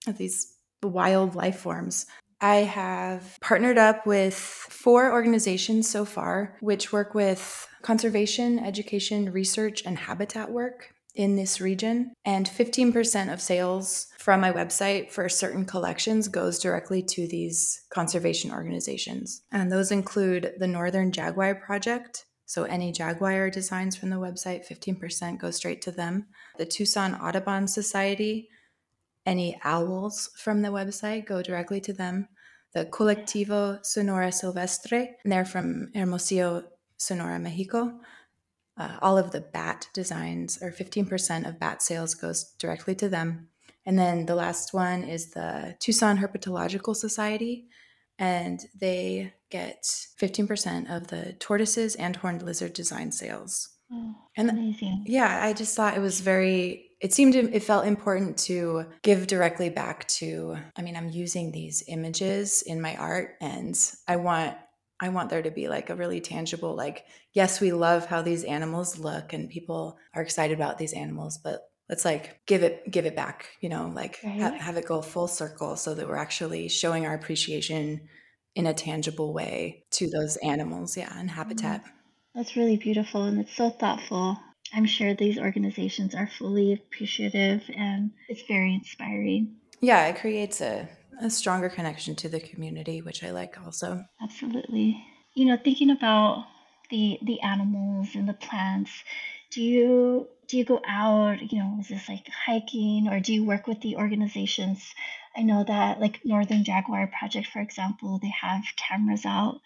of 0.08 0.18
these 0.18 0.56
wild 0.82 1.36
life 1.36 1.60
forms. 1.60 2.06
I 2.42 2.58
have 2.58 3.38
partnered 3.40 3.78
up 3.78 4.06
with 4.06 4.36
four 4.36 5.14
organizations 5.14 5.90
so 5.90 6.04
far, 6.04 6.58
which 6.60 6.92
work 6.92 7.16
with 7.16 7.68
conservation, 7.82 8.60
education, 8.60 9.32
research, 9.32 9.82
and 9.86 9.98
habitat 9.98 10.52
work 10.52 10.94
in 11.16 11.36
this 11.36 11.62
region. 11.62 12.14
And 12.26 12.50
15% 12.50 13.32
of 13.32 13.42
sales 13.42 14.08
from 14.18 14.42
my 14.42 14.52
website 14.52 15.12
for 15.12 15.30
certain 15.30 15.66
collections 15.66 16.28
goes 16.28 16.60
directly 16.60 17.02
to 17.04 17.28
these 17.28 17.86
conservation 17.90 18.52
organizations. 18.52 19.44
And 19.52 19.72
those 19.72 19.92
include 19.92 20.56
the 20.58 20.68
Northern 20.68 21.12
Jaguar 21.12 21.56
Project. 21.56 22.26
So 22.46 22.64
any 22.64 22.92
Jaguar 22.92 23.50
designs 23.50 23.96
from 23.96 24.10
the 24.10 24.18
website, 24.18 24.68
15% 24.68 25.40
goes 25.40 25.56
straight 25.56 25.82
to 25.84 25.92
them. 25.92 26.28
The 26.58 26.66
Tucson 26.66 27.16
Audubon 27.16 27.68
Society, 27.68 28.50
any 29.26 29.60
owls 29.64 30.30
from 30.36 30.62
the 30.62 30.70
website 30.70 31.26
go 31.26 31.42
directly 31.42 31.80
to 31.82 31.94
them. 31.94 32.28
The 32.74 32.86
Colectivo 32.86 33.86
Sonora 33.86 34.32
Silvestre, 34.32 35.16
and 35.24 35.32
they're 35.32 35.46
from 35.46 35.92
Hermosillo, 35.94 36.66
Sonora, 36.98 37.40
Mexico. 37.40 38.00
Uh, 38.76 38.98
all 39.02 39.18
of 39.18 39.32
the 39.32 39.42
bat 39.42 39.88
designs, 39.94 40.62
or 40.62 40.72
15% 40.72 41.48
of 41.48 41.60
bat 41.60 41.84
sales, 41.84 42.16
goes 42.16 42.56
directly 42.58 42.96
to 42.96 43.08
them. 43.08 43.50
And 43.86 44.00
then 44.00 44.26
the 44.26 44.36
last 44.36 44.74
one 44.74 45.04
is 45.04 45.32
the 45.32 45.76
Tucson 45.80 46.18
Herpetological 46.18 46.96
Society, 46.96 47.68
and 48.18 48.60
they 48.80 49.34
get 49.54 49.84
15% 50.20 50.90
of 50.90 51.08
the 51.08 51.34
tortoises 51.34 51.96
and 51.96 52.16
horned 52.16 52.42
lizard 52.42 52.74
design 52.74 53.12
sales. 53.12 53.70
Oh, 53.92 54.16
and 54.36 54.50
amazing. 54.50 55.04
Yeah, 55.06 55.40
I 55.44 55.54
just 55.54 55.76
thought 55.76 55.96
it 55.96 56.02
was 56.02 56.20
very 56.20 56.90
it 57.00 57.14
seemed 57.14 57.36
it 57.36 57.64
felt 57.64 57.86
important 57.86 58.38
to 58.38 58.86
give 59.04 59.28
directly 59.28 59.70
back 59.70 60.08
to 60.08 60.58
I 60.76 60.82
mean, 60.82 60.96
I'm 60.96 61.10
using 61.10 61.52
these 61.52 61.84
images 61.88 62.64
in 62.64 62.82
my 62.82 62.96
art 62.96 63.36
and 63.40 63.76
I 64.08 64.16
want 64.16 64.58
I 65.00 65.10
want 65.10 65.30
there 65.30 65.44
to 65.44 65.52
be 65.52 65.68
like 65.68 65.90
a 65.90 65.96
really 65.96 66.22
tangible 66.22 66.76
like 66.76 67.06
yes, 67.34 67.62
we 67.62 67.72
love 67.72 68.08
how 68.08 68.24
these 68.24 68.44
animals 68.44 68.98
look 68.98 69.34
and 69.34 69.50
people 69.50 69.98
are 70.16 70.24
excited 70.24 70.58
about 70.58 70.80
these 70.80 70.94
animals, 70.94 71.38
but 71.38 71.62
let's 71.90 72.06
like 72.06 72.40
give 72.48 72.64
it 72.64 72.90
give 72.90 73.06
it 73.06 73.16
back, 73.16 73.50
you 73.62 73.70
know, 73.70 73.92
like 73.94 74.18
right. 74.24 74.42
ha- 74.42 74.58
have 74.58 74.78
it 74.78 74.88
go 74.88 75.02
full 75.02 75.28
circle 75.28 75.76
so 75.76 75.94
that 75.94 76.08
we're 76.08 76.26
actually 76.26 76.68
showing 76.70 77.06
our 77.06 77.14
appreciation 77.14 78.08
in 78.56 78.68
a 78.68 78.74
tangible 78.74 79.34
way 79.34 79.84
to 79.92 80.10
those 80.10 80.38
animals, 80.38 80.96
yeah, 80.96 81.12
and 81.18 81.30
mm-hmm. 81.30 81.38
habitat. 81.38 81.84
That's 82.36 82.56
really 82.56 82.78
beautiful 82.78 83.24
and 83.24 83.40
it's 83.40 83.56
so 83.56 83.70
thoughtful. 83.70 84.40
I'm 84.74 84.86
sure 84.86 85.14
these 85.14 85.38
organizations 85.38 86.16
are 86.16 86.28
fully 86.28 86.74
appreciative 86.74 87.62
and 87.76 88.12
it's 88.28 88.42
very 88.48 88.74
inspiring. 88.74 89.58
Yeah, 89.82 90.08
it 90.08 90.16
creates 90.16 90.60
a, 90.62 90.90
a 91.22 91.30
stronger 91.30 91.70
connection 91.70 92.16
to 92.16 92.30
the 92.30 92.40
community, 92.40 93.02
which 93.02 93.24
I 93.24 93.32
like 93.32 93.56
also. 93.64 94.04
Absolutely. 94.22 95.06
You 95.36 95.46
know, 95.46 95.58
thinking 95.64 95.92
about 95.92 96.46
the 96.90 97.20
the 97.22 97.42
animals 97.42 98.10
and 98.16 98.28
the 98.28 98.34
plants, 98.34 98.92
do 99.52 99.62
you 99.62 100.28
do 100.48 100.58
you 100.58 100.66
go 100.66 100.82
out, 100.88 101.52
you 101.52 101.60
know, 101.60 101.78
is 101.80 101.90
this 101.90 102.10
like 102.10 102.28
hiking 102.30 103.08
or 103.10 103.20
do 103.20 103.34
you 103.34 103.46
work 103.46 103.68
with 103.68 103.82
the 103.82 103.98
organizations? 103.98 104.94
I 105.36 105.42
know 105.42 105.64
that 105.64 106.00
like 106.00 106.22
Northern 106.24 106.64
Jaguar 106.64 107.08
Project, 107.08 107.48
for 107.48 107.60
example, 107.60 108.20
they 108.22 108.34
have 108.42 108.64
cameras 108.78 109.26
out 109.26 109.62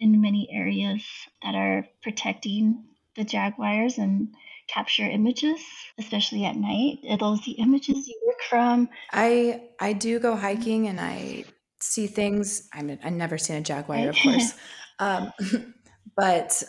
in 0.00 0.20
many 0.20 0.48
areas 0.50 1.04
that 1.42 1.54
are 1.54 1.86
protecting 2.02 2.84
the 3.16 3.24
jaguars 3.24 3.98
and 3.98 4.34
capture 4.66 5.04
images, 5.04 5.60
especially 5.98 6.44
at 6.44 6.56
night. 6.56 6.98
Those 7.20 7.42
the 7.42 7.52
images 7.52 8.08
you 8.08 8.20
work 8.26 8.40
from? 8.48 8.88
I 9.12 9.62
I 9.80 9.92
do 9.92 10.18
go 10.18 10.36
hiking 10.36 10.88
and 10.88 11.00
I 11.00 11.44
see 11.80 12.06
things. 12.06 12.68
I 12.72 12.82
mean, 12.82 12.98
I've 13.04 13.12
never 13.12 13.38
seen 13.38 13.56
a 13.56 13.60
jaguar, 13.60 14.08
of 14.08 14.16
course, 14.16 14.54
um, 14.98 15.32
but 16.16 16.62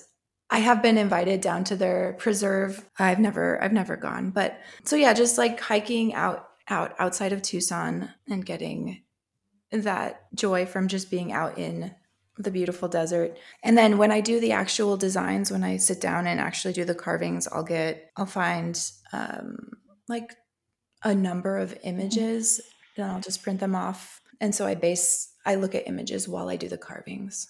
I 0.49 0.59
have 0.59 0.83
been 0.83 0.97
invited 0.97 1.41
down 1.41 1.63
to 1.65 1.75
their 1.75 2.13
preserve. 2.13 2.85
I've 2.99 3.19
never 3.19 3.61
I've 3.63 3.73
never 3.73 3.97
gone, 3.97 4.29
but 4.29 4.59
so 4.83 4.95
yeah, 4.95 5.13
just 5.13 5.37
like 5.37 5.59
hiking 5.59 6.13
out 6.13 6.49
out 6.67 6.93
outside 6.99 7.33
of 7.33 7.41
Tucson 7.41 8.09
and 8.29 8.45
getting 8.45 9.03
that 9.71 10.33
joy 10.33 10.65
from 10.65 10.87
just 10.87 11.11
being 11.11 11.31
out 11.31 11.57
in 11.57 11.93
the 12.37 12.51
beautiful 12.51 12.87
desert. 12.87 13.37
And 13.63 13.77
then 13.77 13.97
when 13.97 14.11
I 14.11 14.21
do 14.21 14.39
the 14.39 14.51
actual 14.51 14.97
designs, 14.97 15.51
when 15.51 15.63
I 15.63 15.77
sit 15.77 16.01
down 16.01 16.27
and 16.27 16.39
actually 16.39 16.73
do 16.73 16.85
the 16.85 16.95
carvings, 16.95 17.47
I'll 17.47 17.63
get, 17.63 18.11
I'll 18.17 18.25
find 18.25 18.79
um, 19.13 19.69
like 20.07 20.35
a 21.03 21.15
number 21.15 21.57
of 21.57 21.77
images, 21.83 22.59
and 22.97 23.05
I'll 23.05 23.21
just 23.21 23.43
print 23.43 23.59
them 23.59 23.75
off. 23.75 24.21
And 24.41 24.53
so 24.53 24.65
I 24.65 24.75
base, 24.75 25.33
I 25.45 25.55
look 25.55 25.75
at 25.75 25.87
images 25.87 26.27
while 26.27 26.49
I 26.49 26.57
do 26.57 26.67
the 26.67 26.77
carvings. 26.77 27.47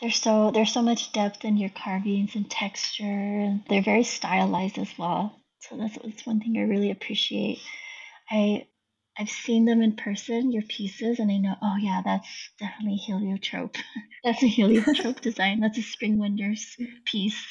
There's 0.00 0.16
so 0.16 0.50
there's 0.50 0.72
so 0.72 0.82
much 0.82 1.12
depth 1.12 1.44
in 1.44 1.56
your 1.56 1.70
carvings 1.70 2.34
and 2.34 2.50
texture, 2.50 3.58
they're 3.68 3.82
very 3.82 4.04
stylized 4.04 4.78
as 4.78 4.90
well. 4.98 5.40
So 5.60 5.76
that's, 5.76 5.98
that's 6.02 6.26
one 6.26 6.40
thing 6.40 6.56
I 6.58 6.62
really 6.62 6.90
appreciate. 6.90 7.60
I 8.30 8.66
I've 9.18 9.30
seen 9.30 9.64
them 9.64 9.80
in 9.80 9.96
person, 9.96 10.52
your 10.52 10.62
pieces, 10.62 11.18
and 11.18 11.30
I 11.30 11.38
know, 11.38 11.54
oh 11.62 11.76
yeah, 11.80 12.02
that's 12.04 12.50
definitely 12.58 12.96
heliotrope. 12.96 13.76
that's 14.24 14.42
a 14.42 14.46
heliotrope 14.46 15.20
design. 15.22 15.60
That's 15.60 15.78
a 15.78 15.82
Spring 15.82 16.18
Winders 16.18 16.76
piece. 17.06 17.42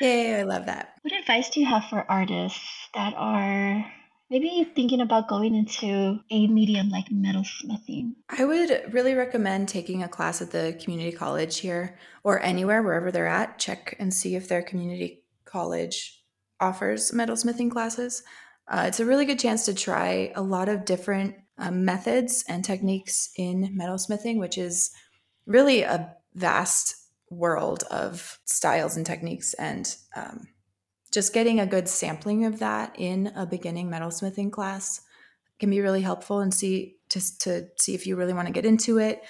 Yay, 0.00 0.40
I 0.40 0.42
love 0.42 0.66
that. 0.66 0.94
What 1.02 1.14
advice 1.14 1.50
do 1.50 1.60
you 1.60 1.66
have 1.66 1.84
for 1.84 2.04
artists 2.10 2.88
that 2.94 3.14
are 3.16 3.86
maybe 4.28 4.68
thinking 4.74 5.00
about 5.00 5.28
going 5.28 5.54
into 5.54 6.18
a 6.30 6.46
medium 6.48 6.88
like 6.88 7.06
metalsmithing? 7.10 8.14
I 8.28 8.44
would 8.44 8.92
really 8.92 9.14
recommend 9.14 9.68
taking 9.68 10.02
a 10.02 10.08
class 10.08 10.42
at 10.42 10.50
the 10.50 10.76
community 10.82 11.12
college 11.12 11.58
here 11.58 11.96
or 12.24 12.42
anywhere, 12.42 12.82
wherever 12.82 13.12
they're 13.12 13.28
at. 13.28 13.60
Check 13.60 13.94
and 14.00 14.12
see 14.12 14.34
if 14.34 14.48
their 14.48 14.62
community 14.62 15.22
college 15.44 16.24
offers 16.58 17.12
metalsmithing 17.12 17.70
classes. 17.70 18.24
Uh, 18.66 18.84
it's 18.86 19.00
a 19.00 19.04
really 19.04 19.24
good 19.24 19.38
chance 19.38 19.64
to 19.66 19.74
try 19.74 20.32
a 20.34 20.42
lot 20.42 20.68
of 20.68 20.84
different 20.84 21.36
um, 21.58 21.84
methods 21.84 22.44
and 22.48 22.64
techniques 22.64 23.30
in 23.36 23.76
metalsmithing, 23.78 24.38
which 24.38 24.58
is 24.58 24.90
really 25.46 25.82
a 25.82 26.14
vast 26.34 26.96
world 27.30 27.84
of 27.90 28.38
styles 28.44 28.96
and 28.96 29.06
techniques. 29.06 29.54
And 29.54 29.94
um, 30.16 30.48
just 31.12 31.32
getting 31.32 31.60
a 31.60 31.66
good 31.66 31.88
sampling 31.88 32.44
of 32.44 32.58
that 32.58 32.94
in 32.98 33.28
a 33.36 33.46
beginning 33.46 33.90
metalsmithing 33.90 34.50
class 34.50 35.00
can 35.60 35.70
be 35.70 35.80
really 35.80 36.02
helpful 36.02 36.40
and 36.40 36.52
see 36.52 36.96
to, 37.10 37.38
to 37.38 37.68
see 37.76 37.94
if 37.94 38.06
you 38.06 38.16
really 38.16 38.32
want 38.32 38.48
to 38.48 38.52
get 38.52 38.66
into 38.66 38.98
it 38.98 39.22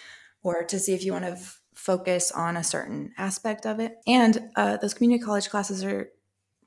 or 0.43 0.65
to 0.65 0.79
see 0.79 0.95
if 0.95 1.05
you 1.05 1.13
want 1.13 1.25
to 1.25 1.33
f- 1.33 1.61
focus 1.75 2.33
on 2.33 2.57
a 2.57 2.65
certain 2.65 3.13
aspect 3.19 3.67
of 3.67 3.81
it. 3.81 3.97
And 4.07 4.51
uh, 4.57 4.79
those 4.79 4.95
community 4.95 5.23
college 5.23 5.51
classes 5.51 5.85
are 5.85 6.11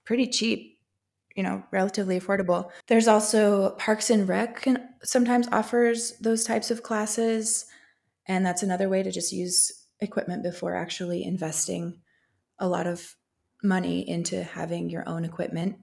pretty 0.06 0.28
cheap 0.28 0.77
you 1.38 1.44
know 1.44 1.64
relatively 1.72 2.20
affordable. 2.20 2.72
There's 2.88 3.08
also 3.08 3.70
parks 3.78 4.10
and 4.10 4.28
rec 4.28 4.64
can, 4.64 4.90
sometimes 5.04 5.48
offers 5.52 6.18
those 6.20 6.44
types 6.44 6.72
of 6.72 6.84
classes 6.84 7.66
and 8.28 8.46
that's 8.46 8.64
another 8.64 8.90
way 8.90 9.04
to 9.04 9.12
just 9.12 9.32
use 9.32 9.86
equipment 10.02 10.44
before 10.44 10.76
actually 10.76 11.24
investing 11.24 12.02
a 12.60 12.68
lot 12.68 12.88
of 12.88 13.16
money 13.64 14.08
into 14.10 14.44
having 14.44 14.90
your 14.90 15.08
own 15.08 15.24
equipment. 15.24 15.78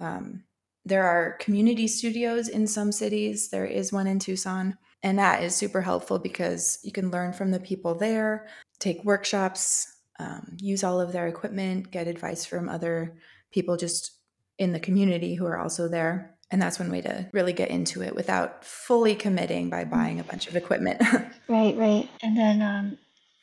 Um, 0.00 0.44
there 0.84 1.04
are 1.04 1.38
community 1.40 1.88
studios 1.88 2.48
in 2.48 2.66
some 2.66 2.92
cities. 2.92 3.48
There 3.48 3.64
is 3.64 3.92
one 3.92 4.06
in 4.06 4.18
tucson 4.18 4.76
and 5.02 5.18
that 5.18 5.42
is 5.42 5.54
super 5.54 5.80
helpful 5.80 6.18
because 6.18 6.80
you 6.82 6.90
can 6.90 7.12
learn 7.12 7.32
from 7.32 7.52
the 7.52 7.60
people 7.60 7.94
there 7.94 8.48
take 8.80 9.04
workshops 9.04 9.92
um, 10.18 10.56
use 10.58 10.82
all 10.82 11.00
of 11.00 11.12
their 11.12 11.28
equipment 11.28 11.90
get 11.90 12.08
advice 12.08 12.44
from 12.44 12.68
other 12.68 13.16
people 13.52 13.76
just 13.76 14.15
in 14.58 14.72
the 14.72 14.80
community 14.80 15.34
who 15.34 15.46
are 15.46 15.58
also 15.58 15.88
there. 15.88 16.34
And 16.50 16.62
that's 16.62 16.78
one 16.78 16.90
way 16.90 17.00
to 17.00 17.28
really 17.32 17.52
get 17.52 17.70
into 17.70 18.02
it 18.02 18.14
without 18.14 18.64
fully 18.64 19.14
committing 19.14 19.68
by 19.68 19.84
buying 19.84 20.20
a 20.20 20.24
bunch 20.24 20.46
of 20.46 20.54
equipment. 20.54 21.00
right, 21.48 21.76
right. 21.76 22.08
And 22.22 22.36
then 22.36 22.62
um, 22.62 22.98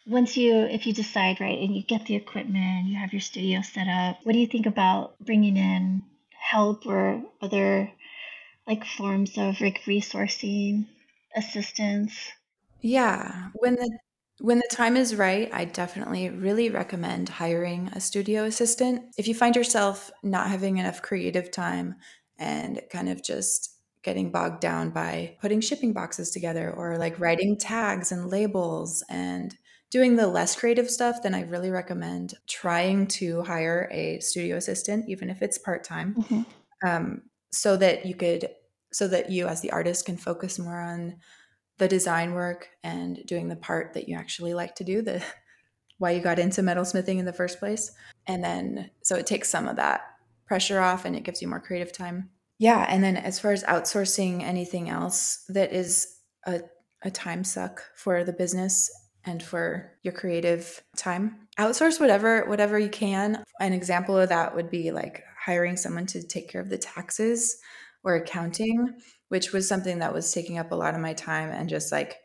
once 0.08 0.38
you, 0.38 0.56
if 0.56 0.88
you 0.88 0.94
decide, 0.94 1.42
right, 1.42 1.60
and 1.60 1.76
you 1.76 1.84
get 1.84 2.06
the 2.06 2.16
equipment, 2.16 2.88
you 2.88 2.98
have 2.98 3.12
your 3.12 3.20
studio 3.22 3.62
set 3.62 3.88
up, 3.88 4.20
what 4.24 4.34
do 4.34 4.40
you 4.40 4.48
think 4.48 4.66
about 4.66 5.20
bringing 5.20 5.58
in 5.58 6.04
help 6.32 6.86
or 6.86 7.22
other 7.42 7.92
like 8.66 8.86
forms 8.86 9.38
of 9.38 9.60
like 9.60 9.82
resourcing, 9.86 10.88
assistance? 11.36 12.14
Yeah. 12.80 13.50
When 13.56 13.76
the 13.76 13.98
when 14.44 14.58
the 14.58 14.68
time 14.70 14.98
is 14.98 15.16
right, 15.16 15.50
I 15.54 15.64
definitely 15.64 16.30
really 16.30 16.70
recommend 16.70 17.30
hiring 17.30 17.88
a 17.94 18.02
studio 18.02 18.44
assistant. 18.44 19.04
If 19.18 19.26
you 19.26 19.34
find 19.34 19.56
yourself 19.56 20.12
not 20.22 20.50
having 20.50 20.80
enough 20.80 21.02
creative 21.02 21.50
time 21.50 21.96
and 22.38 22.82
kind 22.92 23.08
of 23.08 23.24
just 23.24 23.80
getting 24.04 24.34
bogged 24.34 24.60
down 24.60 24.90
by 24.90 25.38
putting 25.40 25.62
shipping 25.62 25.94
boxes 25.94 26.30
together 26.30 26.70
or 26.70 26.98
like 26.98 27.22
writing 27.22 27.58
tags 27.58 28.12
and 28.12 28.30
labels 28.30 29.02
and 29.08 29.56
doing 29.92 30.18
the 30.18 30.28
less 30.28 30.58
creative 30.58 30.92
stuff, 30.92 31.24
then 31.24 31.34
I 31.34 31.44
really 31.44 31.70
recommend 31.70 32.34
trying 32.46 33.08
to 33.08 33.44
hire 33.44 33.88
a 33.94 34.20
studio 34.20 34.58
assistant, 34.58 35.06
even 35.08 35.30
if 35.30 35.42
it's 35.42 35.58
part 35.58 35.86
time, 35.86 36.16
mm-hmm. 36.16 36.42
um, 36.86 37.22
so 37.54 37.78
that 37.78 38.06
you 38.06 38.14
could, 38.14 38.50
so 38.92 39.08
that 39.08 39.32
you 39.32 39.48
as 39.48 39.62
the 39.62 39.72
artist 39.72 40.06
can 40.06 40.18
focus 40.18 40.60
more 40.60 40.82
on 40.82 41.16
the 41.78 41.88
design 41.88 42.34
work 42.34 42.70
and 42.84 43.20
doing 43.26 43.48
the 43.48 43.56
part 43.56 43.94
that 43.94 44.08
you 44.08 44.16
actually 44.16 44.54
like 44.54 44.76
to 44.76 44.84
do, 44.84 45.02
the 45.02 45.24
why 45.98 46.12
you 46.12 46.22
got 46.22 46.40
into 46.40 46.62
metalsmithing 46.62 47.18
in 47.18 47.26
the 47.26 47.34
first 47.34 47.60
place. 47.60 47.92
And 48.28 48.44
then 48.44 48.90
so 49.04 49.16
it 49.16 49.28
takes 49.28 49.50
some 49.50 49.68
of 49.68 49.78
that 49.78 50.02
pressure 50.46 50.80
off 50.80 51.06
and 51.06 51.16
it 51.16 51.24
gives 51.24 51.42
you 51.42 51.48
more 51.48 51.60
creative 51.60 51.94
time. 51.94 52.30
Yeah. 52.60 52.86
And 52.88 53.04
then 53.04 53.18
as 53.18 53.40
far 53.40 53.52
as 53.52 53.64
outsourcing 53.64 54.44
anything 54.44 54.90
else 54.90 55.46
that 55.50 55.72
is 55.72 56.20
a, 56.46 56.62
a 57.04 57.12
time 57.12 57.44
suck 57.44 57.84
for 57.96 58.24
the 58.24 58.34
business 58.34 58.92
and 59.26 59.42
for 59.42 59.92
your 60.04 60.14
creative 60.14 60.84
time, 60.98 61.48
outsource 61.58 62.00
whatever 62.00 62.46
whatever 62.46 62.78
you 62.78 62.90
can. 62.90 63.44
An 63.60 63.74
example 63.74 64.18
of 64.18 64.30
that 64.30 64.56
would 64.56 64.70
be 64.70 64.92
like 64.92 65.24
hiring 65.46 65.78
someone 65.78 66.06
to 66.08 66.22
take 66.24 66.50
care 66.50 66.62
of 66.62 66.70
the 66.70 66.78
taxes 66.78 67.58
or 68.04 68.16
accounting, 68.16 68.94
which 69.34 69.52
was 69.52 69.68
something 69.68 69.98
that 69.98 70.14
was 70.14 70.32
taking 70.32 70.60
up 70.60 70.72
a 70.72 70.76
lot 70.76 70.94
of 70.94 71.02
my 71.02 71.12
time 71.12 71.50
and 71.50 71.68
just 71.68 71.92
like 71.92 72.18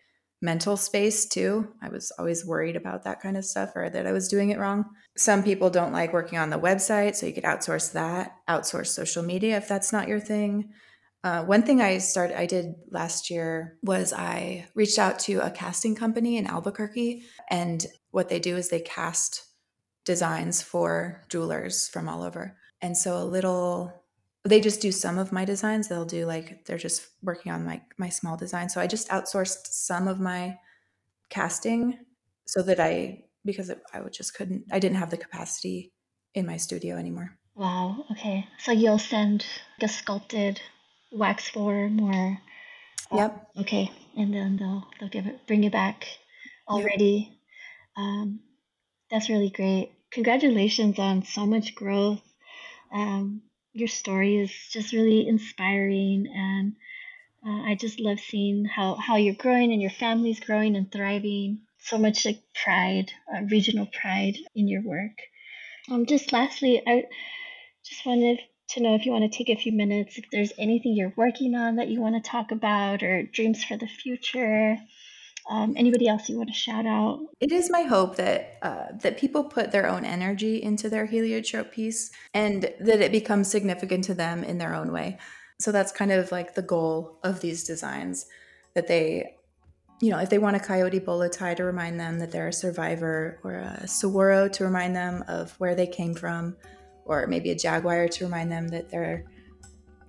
mental 0.42 0.76
space 0.76 1.26
too. 1.26 1.66
I 1.80 1.88
was 1.88 2.12
always 2.18 2.44
worried 2.44 2.76
about 2.76 3.04
that 3.04 3.22
kind 3.22 3.34
of 3.38 3.46
stuff 3.46 3.70
or 3.74 3.88
that 3.88 4.06
I 4.06 4.12
was 4.12 4.28
doing 4.28 4.50
it 4.50 4.58
wrong. 4.58 4.84
Some 5.16 5.42
people 5.42 5.70
don't 5.70 5.94
like 5.94 6.12
working 6.12 6.38
on 6.38 6.50
the 6.50 6.58
website, 6.58 7.16
so 7.16 7.24
you 7.24 7.32
could 7.32 7.44
outsource 7.44 7.92
that, 7.92 8.36
outsource 8.46 8.88
social 8.88 9.22
media 9.22 9.56
if 9.56 9.66
that's 9.66 9.90
not 9.90 10.06
your 10.06 10.20
thing. 10.20 10.68
Uh, 11.24 11.44
one 11.44 11.62
thing 11.62 11.80
I 11.80 11.96
started, 11.96 12.38
I 12.38 12.44
did 12.44 12.74
last 12.90 13.30
year 13.30 13.78
was 13.82 14.12
I 14.12 14.66
reached 14.74 14.98
out 14.98 15.18
to 15.20 15.38
a 15.38 15.50
casting 15.50 15.94
company 15.94 16.36
in 16.36 16.46
Albuquerque, 16.46 17.22
and 17.48 17.86
what 18.10 18.28
they 18.28 18.38
do 18.38 18.58
is 18.58 18.68
they 18.68 18.80
cast 18.80 19.46
designs 20.04 20.60
for 20.60 21.24
jewelers 21.30 21.88
from 21.88 22.06
all 22.06 22.22
over. 22.22 22.58
And 22.82 22.98
so 22.98 23.16
a 23.16 23.24
little 23.24 23.97
they 24.48 24.60
just 24.60 24.80
do 24.80 24.92
some 24.92 25.18
of 25.18 25.32
my 25.32 25.44
designs. 25.44 25.88
They'll 25.88 26.04
do 26.04 26.26
like 26.26 26.64
they're 26.64 26.78
just 26.78 27.06
working 27.22 27.52
on 27.52 27.64
my 27.64 27.80
my 27.96 28.08
small 28.08 28.36
design. 28.36 28.68
So 28.68 28.80
i 28.80 28.86
just 28.86 29.08
outsourced 29.08 29.66
some 29.66 30.08
of 30.08 30.20
my 30.20 30.56
casting 31.30 31.98
so 32.46 32.62
that 32.62 32.80
i 32.80 33.22
because 33.44 33.70
i 33.92 34.00
would 34.00 34.12
just 34.12 34.34
couldn't 34.34 34.64
i 34.72 34.78
didn't 34.78 34.96
have 34.96 35.10
the 35.10 35.16
capacity 35.16 35.92
in 36.34 36.46
my 36.46 36.56
studio 36.56 36.96
anymore. 36.96 37.36
Wow 37.54 38.04
okay. 38.12 38.46
So 38.58 38.72
you'll 38.72 38.98
send 38.98 39.44
the 39.80 39.88
sculpted 39.88 40.60
wax 41.12 41.48
form 41.48 42.00
or 42.00 42.38
uh, 43.10 43.16
yep. 43.16 43.48
Okay 43.60 43.90
and 44.16 44.34
then 44.34 44.56
they'll 44.56 44.86
they'll 44.98 45.08
give 45.08 45.26
it 45.26 45.46
bring 45.46 45.64
it 45.64 45.72
back 45.72 46.06
already. 46.68 47.38
Yep. 47.96 48.04
um, 48.04 48.40
that's 49.10 49.30
really 49.30 49.50
great. 49.50 49.92
Congratulations 50.10 50.98
on 50.98 51.22
so 51.24 51.46
much 51.46 51.74
growth. 51.74 52.20
Um, 52.92 53.42
your 53.72 53.88
story 53.88 54.36
is 54.36 54.52
just 54.70 54.92
really 54.92 55.26
inspiring 55.26 56.26
and 56.34 56.74
uh, 57.46 57.70
I 57.70 57.76
just 57.76 58.00
love 58.00 58.18
seeing 58.18 58.64
how, 58.64 58.94
how 58.94 59.16
you're 59.16 59.34
growing 59.34 59.72
and 59.72 59.80
your 59.80 59.90
family's 59.90 60.40
growing 60.40 60.76
and 60.76 60.90
thriving. 60.90 61.60
So 61.80 61.96
much 61.96 62.24
like 62.24 62.42
pride, 62.64 63.12
uh, 63.32 63.42
regional 63.50 63.86
pride 63.86 64.36
in 64.54 64.66
your 64.68 64.82
work. 64.82 65.16
Um, 65.90 66.06
just 66.06 66.32
lastly, 66.32 66.82
I 66.86 67.04
just 67.84 68.04
wanted 68.04 68.40
to 68.70 68.82
know 68.82 68.94
if 68.94 69.06
you 69.06 69.12
want 69.12 69.30
to 69.30 69.38
take 69.38 69.48
a 69.48 69.60
few 69.60 69.72
minutes, 69.72 70.18
if 70.18 70.26
there's 70.30 70.52
anything 70.58 70.94
you're 70.94 71.14
working 71.16 71.54
on 71.54 71.76
that 71.76 71.88
you 71.88 72.00
want 72.00 72.22
to 72.22 72.30
talk 72.30 72.50
about 72.50 73.02
or 73.02 73.22
dreams 73.22 73.64
for 73.64 73.76
the 73.76 73.86
future. 73.86 74.76
Um, 75.50 75.72
anybody 75.76 76.06
else 76.06 76.28
you 76.28 76.36
want 76.36 76.50
to 76.50 76.54
shout 76.54 76.84
out? 76.84 77.20
It 77.40 77.52
is 77.52 77.70
my 77.70 77.82
hope 77.82 78.16
that 78.16 78.58
uh, 78.62 78.86
that 79.00 79.16
people 79.16 79.44
put 79.44 79.72
their 79.72 79.88
own 79.88 80.04
energy 80.04 80.62
into 80.62 80.90
their 80.90 81.06
heliotrope 81.06 81.72
piece, 81.72 82.10
and 82.34 82.62
that 82.80 83.00
it 83.00 83.12
becomes 83.12 83.50
significant 83.50 84.04
to 84.04 84.14
them 84.14 84.44
in 84.44 84.58
their 84.58 84.74
own 84.74 84.92
way. 84.92 85.18
So 85.58 85.72
that's 85.72 85.90
kind 85.90 86.12
of 86.12 86.30
like 86.30 86.54
the 86.54 86.62
goal 86.62 87.18
of 87.24 87.40
these 87.40 87.64
designs, 87.64 88.26
that 88.74 88.88
they, 88.88 89.36
you 90.00 90.10
know, 90.10 90.18
if 90.18 90.28
they 90.28 90.38
want 90.38 90.56
a 90.56 90.60
coyote 90.60 90.98
bow 90.98 91.26
tie 91.28 91.54
to 91.54 91.64
remind 91.64 91.98
them 91.98 92.18
that 92.18 92.30
they're 92.30 92.48
a 92.48 92.52
survivor, 92.52 93.40
or 93.42 93.54
a 93.54 93.88
saguaro 93.88 94.48
to 94.48 94.64
remind 94.64 94.94
them 94.94 95.24
of 95.28 95.52
where 95.58 95.74
they 95.74 95.86
came 95.86 96.14
from, 96.14 96.56
or 97.06 97.26
maybe 97.26 97.50
a 97.50 97.56
jaguar 97.56 98.06
to 98.06 98.24
remind 98.24 98.52
them 98.52 98.68
that 98.68 98.90
they're 98.90 99.24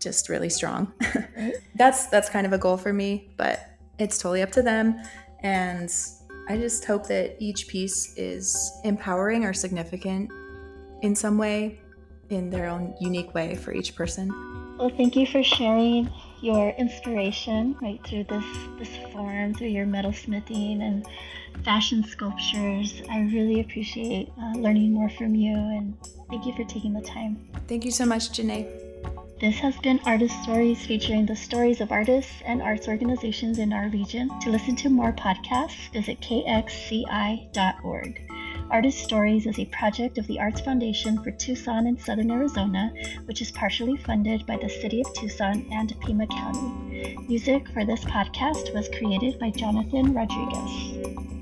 just 0.02 0.28
really 0.28 0.50
strong. 0.50 0.92
that's 1.76 2.08
that's 2.08 2.30
kind 2.30 2.46
of 2.46 2.52
a 2.52 2.58
goal 2.58 2.76
for 2.76 2.92
me, 2.92 3.32
but 3.38 3.62
it's 4.00 4.18
totally 4.18 4.42
up 4.42 4.52
to 4.52 4.62
them 4.62 5.02
and 5.44 5.90
I 6.48 6.58
just 6.58 6.86
hope 6.86 7.08
that 7.08 7.36
each 7.40 7.68
piece 7.68 8.18
is 8.18 8.72
empowering 8.84 9.46
or 9.46 9.54
significant 9.54 10.32
in 11.02 11.16
some 11.16 11.38
way, 11.38 11.80
in 12.30 12.50
their 12.50 12.68
own 12.68 12.96
unique 13.00 13.34
way 13.34 13.56
for 13.56 13.74
each 13.74 13.96
person. 13.96 14.30
Well, 14.78 14.90
thank 14.90 15.16
you 15.16 15.26
for 15.26 15.44
sharing 15.44 16.10
your 16.42 16.70
inspiration 16.72 17.76
right 17.82 18.00
through 18.08 18.24
this 18.26 18.46
this 18.78 19.12
form, 19.12 19.54
through 19.54 19.68
your 19.68 19.86
metalsmithing 19.86 20.82
and 20.82 21.06
fashion 21.64 22.04
sculptures. 22.04 23.02
I 23.10 23.22
really 23.22 23.60
appreciate 23.60 24.32
uh, 24.42 24.58
learning 24.58 24.94
more 24.94 25.10
from 25.10 25.36
you, 25.36 25.54
and 25.54 25.98
thank 26.30 26.46
you 26.46 26.54
for 26.54 26.64
taking 26.64 26.94
the 26.94 27.02
time. 27.02 27.50
Thank 27.68 27.84
you 27.84 27.92
so 27.92 28.06
much, 28.06 28.30
Janae. 28.30 28.89
This 29.40 29.60
has 29.60 29.78
been 29.78 30.02
Artist 30.06 30.44
Stories 30.44 30.86
featuring 30.86 31.26
the 31.26 31.36
stories 31.36 31.80
of 31.80 31.94
artists 31.94 32.42
and 32.46 32.62
arts 32.62 32.90
organizations 32.90 33.58
in 33.58 33.72
our 33.72 33.88
region. 33.88 34.30
To 34.42 34.50
listen 34.50 34.76
to 34.76 34.90
more 34.90 35.14
podcasts, 35.14 35.90
visit 35.94 36.20
kxci.org. 36.20 37.52
Artist 38.70 39.00
Stories 39.00 39.46
is 39.46 39.58
a 39.58 39.64
project 39.68 40.18
of 40.18 40.28
the 40.28 40.42
Arts 40.42 40.60
Foundation 40.60 41.24
for 41.24 41.32
Tucson 41.32 41.88
and 41.88 41.98
Southern 42.02 42.32
Arizona, 42.32 42.92
which 43.28 43.42
is 43.42 43.50
partially 43.52 43.96
funded 43.96 44.46
by 44.46 44.58
the 44.58 44.68
City 44.68 45.00
of 45.00 45.14
Tucson 45.14 45.66
and 45.72 45.98
Pima 46.02 46.28
County. 46.28 47.16
Music 47.30 47.70
for 47.70 47.86
this 47.86 48.04
podcast 48.04 48.74
was 48.74 48.90
created 48.90 49.40
by 49.40 49.52
Jonathan 49.52 50.14
Rodriguez. 50.14 51.39